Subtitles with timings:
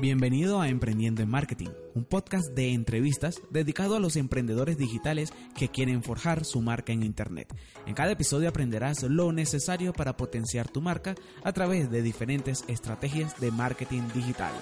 [0.00, 5.70] Bienvenido a Emprendiendo en Marketing, un podcast de entrevistas dedicado a los emprendedores digitales que
[5.70, 7.52] quieren forjar su marca en Internet.
[7.84, 13.40] En cada episodio aprenderás lo necesario para potenciar tu marca a través de diferentes estrategias
[13.40, 14.52] de marketing digital.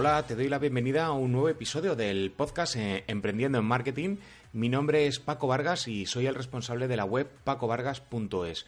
[0.00, 4.16] Hola, te doy la bienvenida a un nuevo episodio del podcast eh, Emprendiendo en Marketing.
[4.54, 8.64] Mi nombre es Paco Vargas y soy el responsable de la web pacovargas.es.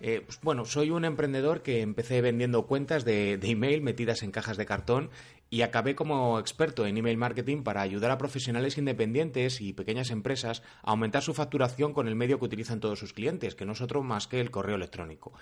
[0.00, 4.30] Eh, pues bueno, soy un emprendedor que empecé vendiendo cuentas de, de email metidas en
[4.30, 5.10] cajas de cartón
[5.50, 10.62] y acabé como experto en email marketing para ayudar a profesionales independientes y pequeñas empresas
[10.84, 13.80] a aumentar su facturación con el medio que utilizan todos sus clientes, que no es
[13.80, 15.32] otro más que el correo electrónico.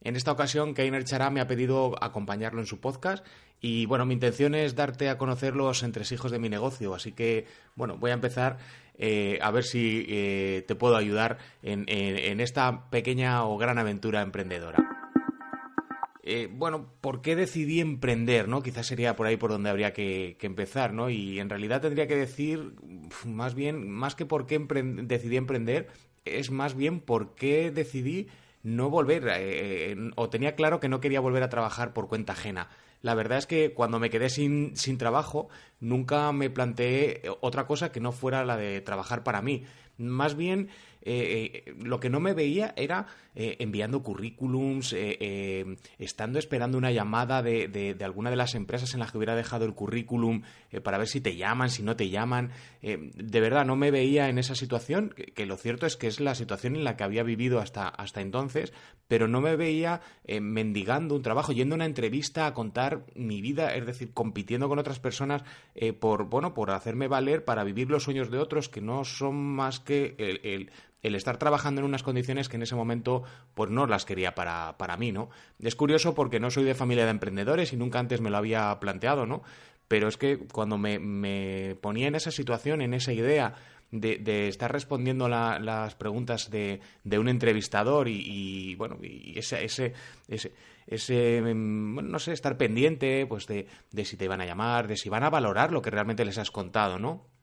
[0.00, 3.26] En esta ocasión, Keiner Chará me ha pedido acompañarlo en su podcast
[3.60, 7.46] y bueno, mi intención es darte a conocer los entresijos de mi negocio, así que
[7.74, 8.58] bueno, voy a empezar
[8.96, 14.84] eh, a ver si eh, te puedo ayudar en, esta pequeña o gran aventura emprendedora.
[16.22, 18.48] Eh, bueno, ¿por qué decidí emprender?
[18.48, 18.62] ¿no?
[18.62, 21.08] Quizás sería por ahí por donde habría que, que empezar, ¿no?
[21.08, 22.74] Y en realidad tendría que decir,
[23.24, 25.88] más bien, más que por qué decidí emprender,
[26.26, 28.28] es más bien por qué decidí
[28.62, 32.68] no volver, eh, o tenía claro que no quería volver a trabajar por cuenta ajena.
[33.00, 35.48] La verdad es que cuando me quedé sin, sin trabajo,
[35.80, 39.64] nunca me planteé otra cosa que no fuera la de trabajar para mí.
[39.98, 40.68] Más bien,
[41.02, 44.94] eh, eh, lo que no me veía era eh, enviando currículums,
[45.98, 49.64] estando esperando una llamada de, de, alguna de las empresas en las que hubiera dejado
[49.64, 50.42] el currículum
[50.82, 52.50] para ver si te llaman, si no te llaman.
[52.82, 56.34] de verdad, no me veía en esa situación, que, lo cierto es que es la
[56.34, 58.72] situación en la que había vivido hasta, hasta entonces,
[59.06, 60.00] pero no me veía
[60.40, 64.78] mendigando un trabajo, yendo a una entrevista a contar mi vida, es decir, compitiendo con
[64.78, 65.42] otras personas
[66.00, 69.80] por, bueno, por hacerme valer para vivir los sueños de otros que no son más
[69.80, 70.70] que el
[71.02, 73.22] el estar trabajando en unas condiciones que en ese momento
[73.54, 75.30] pues no las quería para, para mí, ¿no?
[75.60, 78.78] Es curioso porque no soy de familia de emprendedores y nunca antes me lo había
[78.80, 79.42] planteado, ¿no?
[79.86, 83.54] Pero es que cuando me, me ponía en esa situación, en esa idea
[83.90, 89.64] de, de estar respondiendo la, las preguntas de, de, un entrevistador y, bueno, y ese,
[89.64, 89.94] ese,
[90.26, 90.52] ese,
[90.86, 94.96] ese, mm, no sé, estar pendiente pues de, de si te van a llamar, de
[94.96, 97.37] si van a valorar lo que realmente les has contado, ¿no?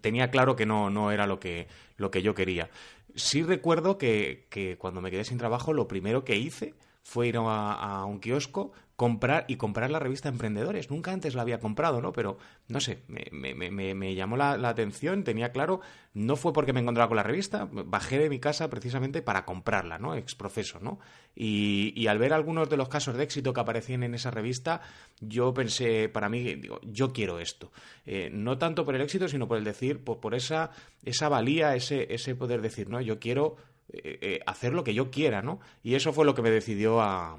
[0.00, 2.70] Tenía claro que no, no era lo que, lo que yo quería.
[3.14, 7.36] Sí recuerdo que, que cuando me quedé sin trabajo, lo primero que hice fue ir
[7.36, 10.88] a, un kiosco, comprar y comprar la revista Emprendedores.
[10.88, 12.12] Nunca antes la había comprado, ¿no?
[12.12, 15.80] Pero, no sé, me, llamó la, atención, tenía claro,
[16.14, 19.98] no fue porque me encontraba con la revista, bajé de mi casa precisamente para comprarla,
[19.98, 20.14] ¿no?
[20.14, 21.00] Exprofeso, ¿no?
[21.34, 24.80] Y, al ver algunos de los casos de éxito que aparecían en esa revista,
[25.20, 27.72] yo pensé, para mí, digo, yo quiero esto.
[28.06, 30.70] Eh, no tanto por el éxito, sino por el decir, por, por esa,
[31.04, 33.00] esa valía, ese, ese poder decir, ¿no?
[33.00, 33.56] Yo quiero
[33.88, 35.60] eh, eh, hacer lo que yo quiera, ¿no?
[35.82, 37.36] Y eso fue lo que me decidió a,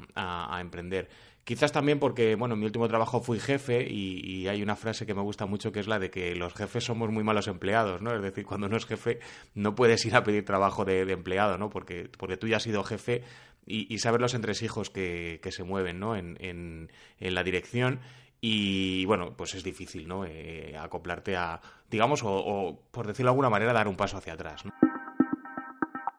[0.59, 1.09] emprender.
[1.44, 5.14] Quizás también porque, bueno, en mi último trabajo fui jefe y, hay una frase que
[5.14, 8.14] me gusta mucho que es la de que los jefes somos muy malos empleados, ¿no?
[8.16, 9.20] Es decir, cuando uno es jefe
[9.56, 11.70] no puedes ir a pedir trabajo de, empleado, ¿no?
[11.70, 13.24] Porque, porque tú ya has sido jefe
[13.66, 16.16] y, y sabes los entresijos que, que se mueven, ¿no?
[16.16, 18.00] En, en, en la dirección
[18.46, 20.26] y bueno, pues es difícil, ¿no?
[20.26, 24.34] Eh, acoplarte a, digamos, o, o, por decirlo de alguna manera, dar un paso hacia
[24.34, 24.93] atrás, ¿no?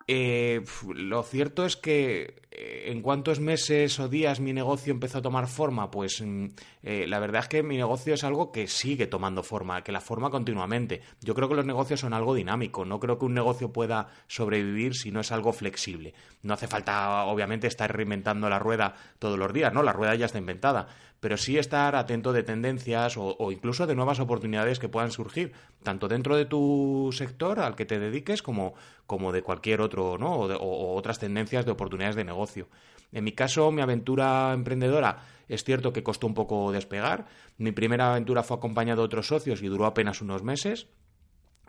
[0.06, 0.62] Eh,
[0.94, 5.47] lo cierto es que eh, en cuántos meses o días mi negocio empezó a tomar
[5.47, 6.47] forma, pues mm,
[6.83, 10.03] eh, la verdad es que mi negocio es algo que sigue tomando forma, que la
[10.03, 11.01] forma continuamente.
[11.22, 14.95] Yo creo que los negocios son algo dinámico, no creo que un negocio pueda sobrevivir
[14.95, 16.12] si no es algo flexible.
[16.42, 19.83] No hace falta, obviamente, estar reinventando la rueda todos los días, ¿no?
[19.83, 20.89] La rueda ya está inventada,
[21.24, 26.06] pero sí estar atento de tendencias o, incluso de nuevas oportunidades que puedan surgir, tanto
[26.06, 28.74] dentro de tu sector al que te dediques como,
[29.06, 30.34] como de cualquier otro, ¿no?
[30.34, 32.68] O, o, otras tendencias de oportunidades de negocio.
[33.10, 35.16] En mi caso, mi aventura emprendedora
[35.48, 37.24] es cierto que costó un poco despegar.
[37.56, 40.88] Mi primera aventura fue acompañada de otros socios y duró apenas unos meses.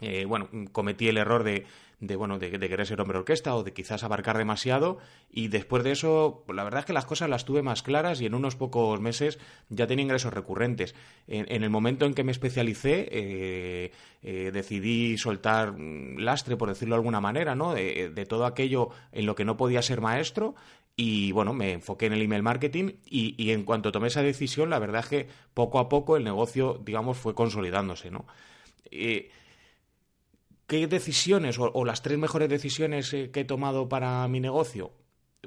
[0.01, 1.65] Eh, bueno, cometí el error de,
[1.99, 4.97] de bueno, de, querer ser hombre orquesta o de quizás abarcar demasiado
[5.31, 8.25] y después de eso, la verdad es que las cosas las tuve más claras y
[8.25, 9.39] en unos pocos meses
[9.69, 10.95] ya tenía ingresos recurrentes.
[11.27, 13.91] En, el momento en que me especialicé, eh,
[14.23, 17.73] eh, decidí soltar lastre, por decirlo de alguna manera, ¿no?
[17.73, 20.55] De, de todo aquello en lo que no podía ser maestro
[20.97, 24.69] y bueno, me enfoqué en el email marketing y, y, en cuanto tomé esa decisión,
[24.69, 28.25] la verdad es que poco a poco el negocio, digamos, fue consolidándose, ¿no?
[28.91, 29.29] Eh,
[30.67, 34.91] ¿Qué decisiones o, las tres mejores decisiones eh, que he tomado para mi negocio?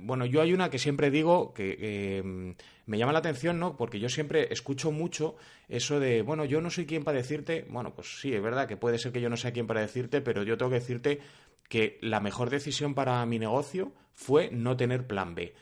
[0.00, 2.50] Bueno, yo hay una que siempre digo que mm,
[2.86, 3.76] me llama la atención, ¿no?
[3.76, 5.36] Porque yo siempre escucho mucho
[5.68, 8.76] eso de, bueno, yo no soy quien para decirte, bueno, pues sí, es verdad que
[8.76, 11.20] puede ser que yo no sea quien para decirte, pero yo tengo que decirte
[11.68, 15.54] que la mejor decisión para mi negocio fue no tener plan B.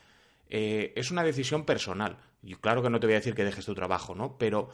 [0.49, 2.17] Eh, es una decisión personal.
[2.43, 4.37] Y claro que no te voy a decir que dejes tu trabajo, ¿no?
[4.37, 4.69] Pero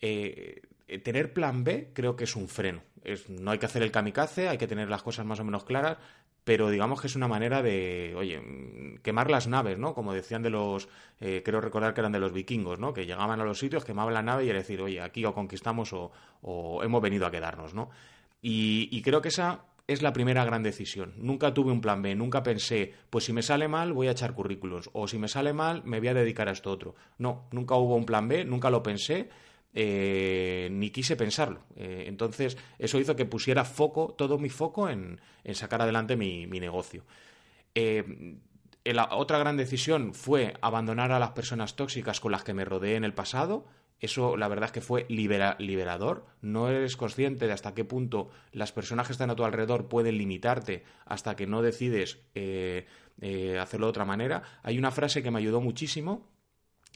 [0.00, 0.62] eh,
[1.02, 2.82] tener plan B creo que es un freno.
[3.28, 5.98] no hay que hacer el kamikaze, hay que tener las cosas más o menos claras,
[6.44, 8.40] pero digamos que es una manera de, oye,
[9.02, 9.94] quemar las naves, ¿no?
[9.94, 10.88] Como decían de los,
[11.20, 12.94] eh, creo recordar que eran de los vikingos, ¿no?
[12.94, 15.92] Que llegaban a los sitios, quemaban la nave y era decir, oye, aquí o conquistamos
[15.92, 17.90] o, hemos venido a quedarnos, ¿no?
[18.40, 21.14] y creo que esa es la primera gran decisión.
[21.16, 24.34] Nunca tuve un plan B, nunca pensé, pues si me sale mal voy a echar
[24.34, 26.94] currículos, o si me sale mal me voy a dedicar a esto otro.
[27.16, 29.30] No, nunca hubo un plan B, nunca lo pensé,
[29.80, 31.60] eh, ni quise pensarlo.
[31.76, 35.20] Eh, entonces, eso hizo que pusiera foco, todo mi foco en,
[35.52, 37.04] sacar adelante mi, negocio.
[37.76, 38.38] Eh,
[38.84, 42.96] la otra gran decisión fue abandonar a las personas tóxicas con las que me rodeé
[42.96, 43.66] en el pasado
[44.00, 46.26] eso la verdad es que fue liberador.
[46.40, 50.18] No eres consciente de hasta qué punto las personas que están a tu alrededor pueden
[50.18, 54.42] limitarte hasta que no decides hacerlo de otra manera.
[54.62, 56.28] Hay una frase que me ayudó muchísimo,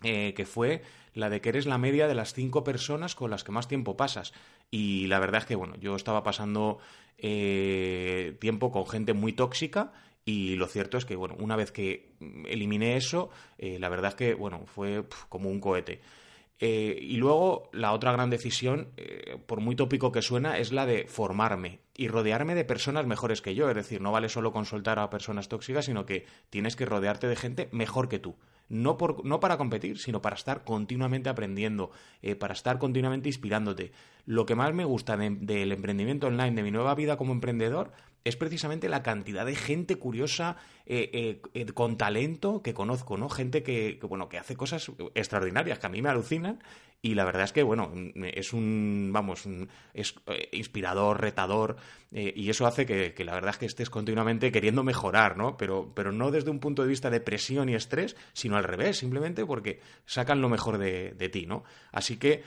[0.02, 0.82] eh, que fue
[1.14, 3.96] la de que eres la media de las cinco personas con las que más tiempo
[3.96, 4.32] pasas.
[4.70, 6.78] Y la verdad es que, bueno, yo estaba pasando
[7.18, 9.92] tiempo con gente muy tóxica
[10.24, 12.10] y lo cierto es que, bueno, una vez que
[12.48, 16.00] eliminé eso, la verdad es que, bueno, fue como un cohete.
[16.64, 20.86] Eh, y luego la otra gran decisión, eh, por muy tópico que suena, es la
[20.86, 23.68] de formarme y rodearme de personas mejores que yo.
[23.68, 27.34] Es decir, no vale solo consultar a personas tóxicas, sino que tienes que rodearte de
[27.34, 28.36] gente mejor que tú.
[28.72, 31.90] No, por, no para competir, sino para estar continuamente aprendiendo,
[32.22, 33.92] eh, para estar continuamente inspirándote.
[34.24, 37.92] Lo que más me gusta del emprendimiento online, de mi nueva vida como emprendedor,
[38.24, 43.28] es precisamente la cantidad de gente curiosa eh, eh, eh, con talento que conozco, ¿no?
[43.28, 46.62] Gente que, bueno, que hace cosas extraordinarias que a mí me alucinan
[47.00, 47.92] y la verdad es que, bueno,
[48.32, 49.44] es un, vamos,
[49.92, 50.14] es
[50.52, 51.76] inspirador, retador
[52.12, 55.56] y eso hace que, la verdad es que estés continuamente queriendo mejorar, ¿no?
[55.56, 58.98] Pero, pero no desde un punto de vista de presión y estrés, sino al revés,
[58.98, 61.64] simplemente porque sacan lo mejor de, de ti, ¿no?
[61.90, 62.44] Así que,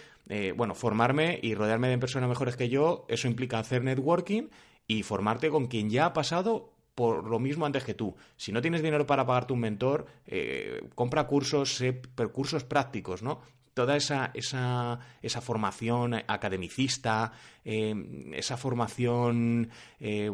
[0.56, 4.48] bueno, formarme y rodearme de personas mejores que yo, eso implica hacer networking
[4.88, 8.16] y formarte con quien ya ha pasado por lo mismo antes que tú.
[8.38, 11.84] Si no tienes dinero para pagarte un mentor, eh, compra cursos,
[12.32, 13.42] cursos prácticos, ¿no?
[13.74, 17.34] Toda esa, esa, esa formación academicista,
[17.66, 17.94] eh,
[18.34, 20.32] esa formación eh,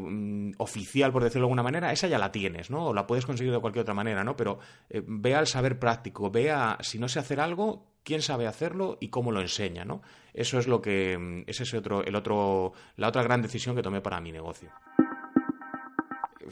[0.60, 2.86] oficial, por decirlo de alguna manera, esa ya la tienes, ¿no?
[2.86, 4.36] O la puedes conseguir de cualquier otra manera, ¿no?
[4.36, 4.60] Pero
[4.92, 9.10] ve al saber práctico, ve a, si no sé hacer algo, quién sabe hacerlo y
[9.10, 10.02] cómo lo enseña, ¿no?
[10.34, 13.82] Eso es lo que mm, ese es otro el otro la otra gran decisión que
[13.82, 14.70] tomé para mi negocio.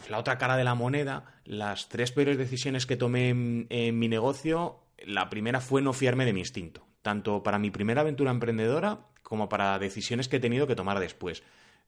[0.08, 4.78] La otra cara de la moneda, las tres peores decisiones que tomé en, mi negocio,
[5.04, 9.50] la primera fue no fiarme de mi instinto, tanto para mi primera aventura emprendedora como
[9.50, 11.42] para decisiones que he tenido que tomar después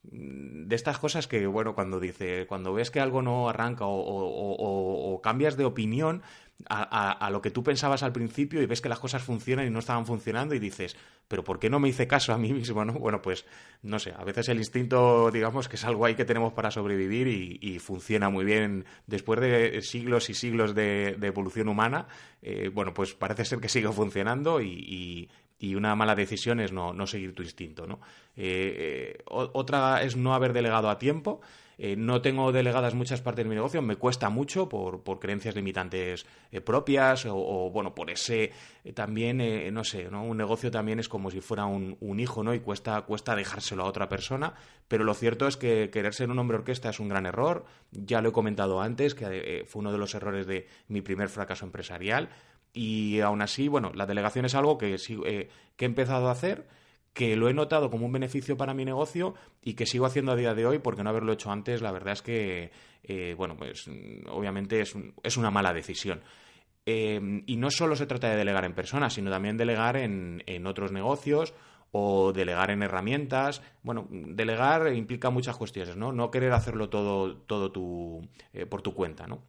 [0.05, 5.57] de estas cosas que, bueno, cuando dice, cuando ves que algo no arranca o, cambias
[5.57, 6.23] de opinión,
[6.69, 9.81] a, lo que tú pensabas al principio y ves que las cosas funcionan y no
[9.81, 12.85] estaban funcionando y dices, pero ¿por qué no me hice caso a mí mismo?
[12.85, 12.95] ¿no?
[12.95, 13.45] Bueno, pues
[13.83, 17.29] no sé, a veces el instinto, digamos, que es algo ahí que tenemos para sobrevivir
[17.29, 22.07] y, funciona muy bien después de siglos y siglos de, evolución humana.
[22.43, 25.29] Eh, bueno, pues parece ser que sigue funcionando y,
[25.75, 27.87] una mala decisión es no, no seguir tu instinto.
[27.87, 28.01] ¿no?
[28.37, 31.41] Eh, eh, otra es no haber delegado a tiempo.
[31.79, 35.57] Eh, no tengo delegadas muchas partes de mi negocio, me cuesta mucho por, por creencias
[35.57, 36.27] limitantes
[36.65, 38.53] propias o, bueno, por ese
[38.95, 40.23] también, no sé, ¿no?
[40.23, 42.53] un negocio también es como si fuera un, un, hijo, ¿no?
[42.55, 44.55] Y cuesta, cuesta dejárselo a otra persona,
[44.87, 48.21] pero lo cierto es que querer ser un hombre orquesta es un gran error, ya
[48.21, 52.29] lo he comentado antes, que fue uno de los errores de mi primer fracaso empresarial,
[52.73, 54.97] y aún así, bueno, la delegación es algo que,
[55.77, 56.67] que he empezado a hacer,
[57.13, 60.37] que lo he notado como un beneficio para mi negocio y que sigo haciendo a
[60.37, 62.71] día de hoy porque no haberlo hecho antes, la verdad es que,
[63.03, 63.89] eh, bueno, pues
[64.31, 66.23] obviamente es, es una mala decisión.
[66.85, 70.67] Eh, y no solo se trata de delegar en personas, sino también delegar en, en
[70.67, 71.55] otros negocios
[71.93, 73.63] o delegar en herramientas.
[73.83, 76.11] Bueno, delegar implica muchas cuestiones, ¿no?
[76.13, 79.43] No querer hacerlo todo, todo tu, eh, por tu cuenta, ¿no?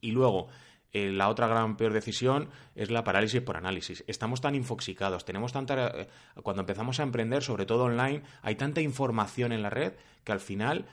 [0.00, 0.48] Y luego,
[0.92, 4.04] eh, la otra gran peor decisión es la parálisis por análisis.
[4.06, 5.88] Estamos tan infoxicados, tenemos tanta...
[5.88, 6.08] Eh,
[6.42, 10.40] cuando empezamos a emprender, sobre todo online, hay tanta información en la red que al
[10.40, 10.86] final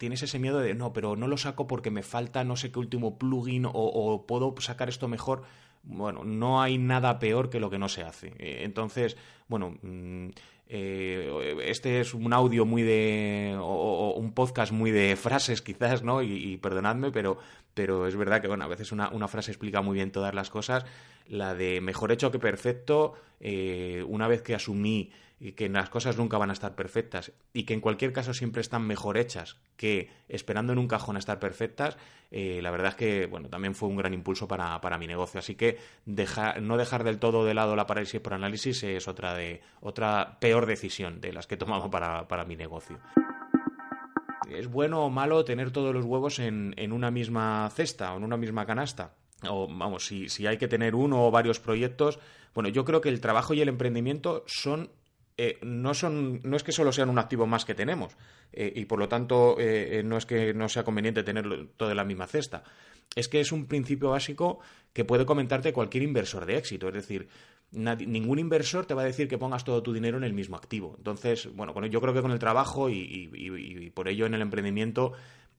[0.00, 2.80] tienes ese miedo de no, pero no lo saco porque me falta no sé qué
[2.80, 5.44] último plugin o puedo sacar esto mejor
[5.88, 8.34] bueno, no hay nada peor que lo que no se hace.
[8.38, 9.16] Eh, entonces,
[9.48, 10.28] bueno, mm,
[10.68, 13.56] eh, este es un audio muy de.
[13.58, 16.22] O, un podcast muy de frases, quizás, ¿no?
[16.22, 17.38] Y, perdonadme, pero,
[17.72, 20.50] pero es verdad que, bueno, a veces una, una, frase explica muy bien todas las
[20.50, 20.84] cosas.
[21.26, 26.16] La de mejor hecho que perfecto, eh, una vez que asumí y que las cosas
[26.16, 30.10] nunca van a estar perfectas y que en cualquier caso siempre están mejor hechas que
[30.28, 31.96] esperando en un cajón a estar perfectas,
[32.30, 35.38] eh, la verdad es que bueno, también fue un gran impulso para, mi negocio.
[35.38, 39.60] Así que no dejar del todo de lado la parálisis por análisis es otra, de,
[39.80, 42.98] otra peor decisión de las que he tomado para, mi negocio.
[44.50, 48.24] ¿Es bueno o malo tener todos los huevos en, en una misma cesta o en
[48.24, 49.14] una misma canasta?
[49.46, 52.18] o vamos, si, si, hay que tener uno o varios proyectos,
[52.54, 54.90] bueno, yo creo que el trabajo y el emprendimiento son
[55.40, 58.16] eh, no, son, no es que solo sean un activo más que tenemos
[58.52, 61.96] eh, y por lo tanto eh, no es que no sea conveniente tenerlo todo en
[61.96, 62.64] la misma cesta.
[63.14, 64.58] Es que es un principio básico
[64.92, 66.88] que puede comentarte cualquier inversor de éxito.
[66.88, 67.28] Es decir,
[67.70, 70.96] ningún inversor te va a decir que pongas todo tu dinero en el mismo activo.
[70.98, 75.12] Entonces, bueno, yo creo que con el trabajo y, por ello en el emprendimiento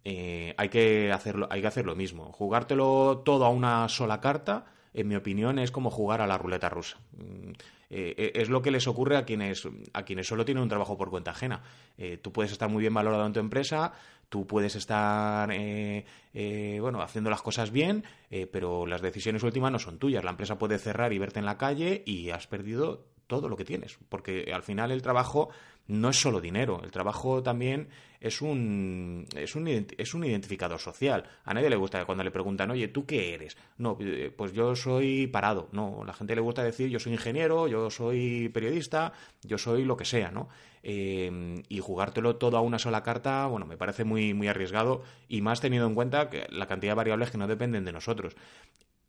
[0.03, 2.33] hay, que hacerlo, hay que hacer lo mismo.
[2.33, 6.67] Jugártelo todo a una sola carta, en mi opinión, es como jugar a la ruleta
[6.67, 6.97] rusa.
[7.13, 7.51] Mm,
[7.89, 10.97] eh, eh, es lo que les ocurre a quienes, a quienes solo tienen un trabajo
[10.97, 11.63] por cuenta ajena.
[11.97, 13.93] Eh, tú puedes estar muy bien valorado en tu empresa,
[14.29, 18.03] tú puedes estar bueno, haciendo las cosas bien,
[18.51, 20.23] pero las decisiones últimas no son tuyas.
[20.23, 23.63] La empresa puede cerrar y verte en la calle y has perdido todo lo que
[23.63, 25.49] tienes, porque al final el trabajo
[25.87, 31.23] no es solo dinero, el trabajo también es un, es un, es un identificador social.
[31.45, 33.55] A nadie le gusta cuando le preguntan, oye, ¿tú qué eres?
[33.77, 35.69] No, eh, pues yo soy parado.
[35.71, 39.95] No, la gente le gusta decir, yo soy ingeniero, yo soy periodista, yo soy lo
[39.95, 40.49] que sea, ¿no?
[40.81, 45.41] Eh, y jugártelo todo a una sola carta, bueno, me parece muy, muy arriesgado y
[45.41, 48.35] más teniendo en cuenta que la cantidad de variables que no dependen de nosotros.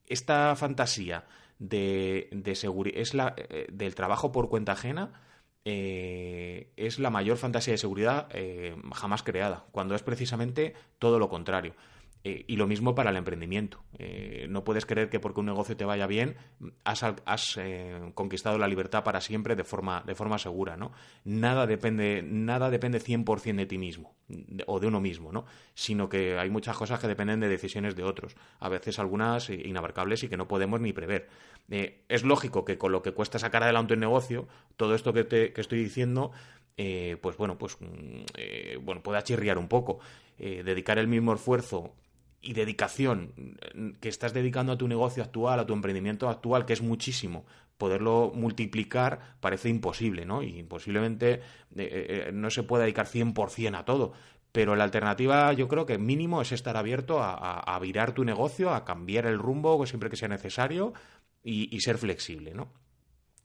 [0.07, 1.25] Esta fantasía
[1.61, 2.53] de, de
[2.97, 5.13] es la, eh, del trabajo por cuenta ajena
[5.65, 11.29] eh, es la mayor fantasía de seguridad eh, jamás creada, cuando es precisamente todo lo
[11.29, 11.75] contrario.
[12.23, 13.83] Eh, y lo mismo para el emprendimiento.
[14.49, 16.37] no puedes creer que porque un negocio te vaya bien
[16.85, 17.59] has,
[18.15, 20.77] conquistado la libertad para siempre de forma, de forma segura.
[20.77, 20.93] ¿no?
[21.25, 24.15] Nada depende, nada depende 100% de ti mismo
[24.67, 25.45] o de uno mismo, ¿no?
[25.75, 30.23] sino que hay muchas cosas que dependen de decisiones de otros, a veces algunas inabarcables
[30.23, 31.29] y que no podemos ni prever.
[31.71, 35.25] Eh, es lógico que con lo que cuesta sacar adelante un negocio, todo esto que,
[35.25, 36.33] te, que estoy diciendo,
[36.77, 40.01] eh, pues bueno, pues mm, eh, bueno, pueda chirriar un poco.
[40.39, 41.95] dedicar el mismo esfuerzo
[42.41, 43.57] y dedicación
[44.01, 47.45] que estás dedicando a tu negocio actual, a tu emprendimiento actual, que es muchísimo,
[47.77, 50.43] poderlo multiplicar parece imposible, ¿no?
[50.43, 51.41] Y posiblemente
[52.33, 54.13] no se pueda dedicar 100% a todo.
[54.53, 58.85] Pero la alternativa yo creo que mínimo es estar abierto a, virar tu negocio, a
[58.85, 60.93] cambiar el rumbo siempre que sea necesario,
[61.43, 62.69] y, ser flexible, ¿no?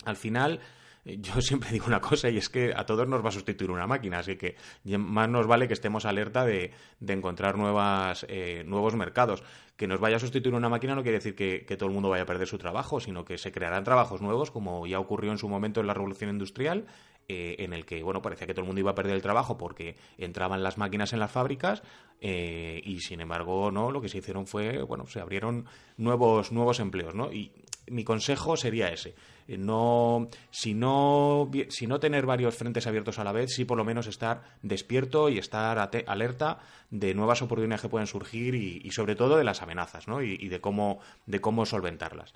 [0.04, 0.60] Al final,
[1.06, 3.86] yo siempre digo una cosa y es que a todos nos va a sustituir una
[3.86, 4.56] máquina, así que
[4.98, 6.72] más nos vale que estemos alerta de,
[7.08, 9.44] encontrar nuevas, eh, nuevos mercados.
[9.78, 12.24] Que nos vaya a sustituir una máquina no quiere decir que, todo el mundo vaya
[12.24, 15.50] a perder su trabajo, sino que se crearán trabajos nuevos, como ya ocurrió en su
[15.50, 16.86] momento en la revolución industrial,
[17.28, 19.58] eh, en el que bueno parecía que todo el mundo iba a perder el trabajo
[19.58, 21.82] porque entraban las máquinas en las fábricas
[22.22, 25.66] eh, y sin embargo no lo que se hicieron fue bueno se abrieron
[25.98, 27.52] nuevos nuevos empleos no y
[27.88, 29.16] mi consejo sería ese eh,
[29.48, 33.86] no si no si no tener varios frentes abiertos a la vez sí por lo
[33.86, 36.60] menos estar despierto y estar alerta
[36.90, 40.22] de nuevas oportunidades que pueden surgir y, sobre todo de las amenazas ¿no?
[40.22, 42.34] y, de cómo de cómo solventarlas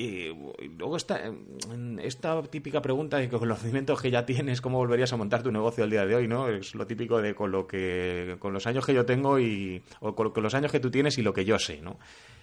[0.00, 0.28] y
[0.78, 1.20] luego está
[2.00, 5.90] esta típica pregunta de conocimientos que ya tienes, ¿cómo volverías a montar tu negocio el
[5.90, 6.28] día de hoy?
[6.28, 6.48] ¿no?
[6.48, 10.14] Es lo típico de con lo que con los años que yo tengo y o
[10.14, 11.98] con, los años que tú tienes y lo que yo sé, ¿no?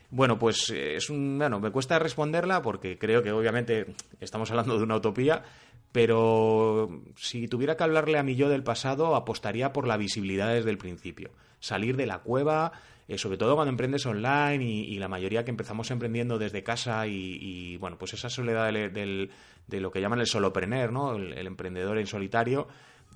[0.10, 4.84] Bueno, pues es un bueno, me cuesta responderla porque creo que obviamente estamos hablando de
[4.84, 5.44] una utopía,
[5.92, 10.70] pero si tuviera que hablarle a mi yo del pasado, apostaría por la visibilidad desde
[10.70, 12.72] el principio, salir de la cueva,
[13.08, 17.78] eh, sobre todo cuando emprendes online y, la mayoría que empezamos emprendiendo desde casa y,
[17.78, 21.16] bueno, pues esa soledad de lo que llaman el solopreneur, ¿no?
[21.16, 22.68] El, emprendedor en solitario,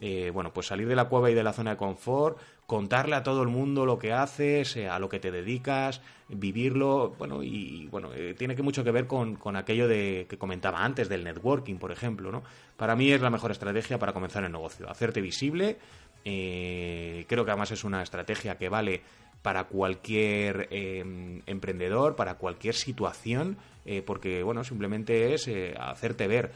[0.01, 3.23] eh, bueno, pues salir de la cueva y de la zona de confort, contarle a
[3.23, 7.87] todo el mundo lo que haces, eh, a lo que te dedicas, vivirlo, bueno, y
[7.87, 11.25] bueno, eh, tiene que mucho que ver con, con, aquello de que comentaba antes del
[11.25, 12.43] networking, por ejemplo, ¿no?
[12.77, 15.77] Para mí es la mejor estrategia para comenzar el negocio, hacerte visible,
[16.23, 19.01] creo que además es una estrategia que vale
[19.41, 23.57] para cualquier em, emprendedor, para cualquier situación,
[24.05, 26.51] porque, bueno, simplemente es hacerte ver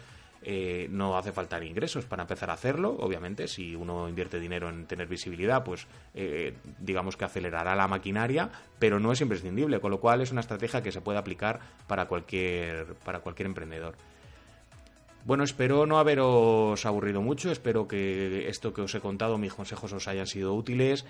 [0.46, 4.86] eh, no hace falta ingresos para empezar a hacerlo, obviamente, si uno invierte dinero en
[4.86, 10.00] tener visibilidad, pues eh, digamos que acelerará la maquinaria, pero no es imprescindible, con lo
[10.00, 13.96] cual es una estrategia que se puede aplicar para cualquier, para cualquier emprendedor.
[15.26, 19.94] Bueno, espero no haberos aburrido mucho, espero que esto que os he contado, mis consejos
[19.94, 21.06] os hayan sido útiles.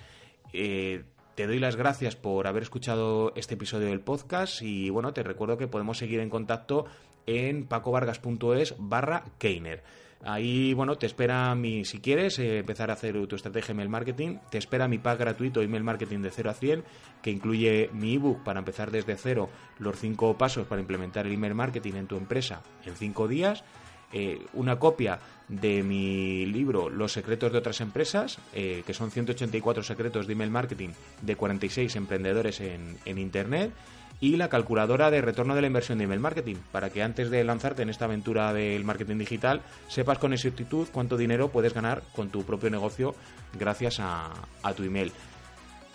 [0.53, 1.03] Eh,
[1.35, 5.57] te doy las gracias por haber escuchado este episodio del podcast y bueno, te recuerdo
[5.57, 6.85] que podemos seguir en contacto
[7.25, 9.83] en pacovargas.es barra Keiner.
[10.25, 14.37] Ahí, bueno, te espera mi, si quieres eh, empezar a hacer tu estrategia email marketing,
[14.49, 16.83] te espera mi pack gratuito email marketing de 0 a 100,
[17.21, 19.49] que incluye mi ebook para empezar desde cero,
[19.79, 23.65] los 5 pasos para implementar el email marketing en tu empresa en 5 días,
[24.13, 29.83] eh, una copia de mi libro Los secretos de otras empresas, eh, que son 184
[29.83, 30.89] secretos de email marketing
[31.21, 33.71] de 46 emprendedores en, Internet,
[34.19, 37.43] y la calculadora de retorno de la inversión de email marketing, para que antes de
[37.43, 42.29] lanzarte en esta aventura del marketing digital sepas con exactitud cuánto dinero puedes ganar con
[42.29, 43.15] tu propio negocio
[43.57, 44.31] gracias a,
[44.75, 45.11] tu email.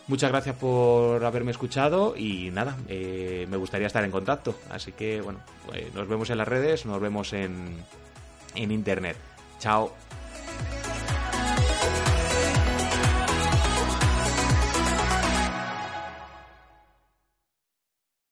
[0.08, 4.58] Muchas gracias por haberme escuchado y nada, eh, me gustaría estar en contacto.
[4.70, 5.38] Así que bueno,
[5.94, 7.76] nos vemos en las redes, nos vemos en,
[8.62, 9.16] en internet.
[9.58, 9.92] Chao.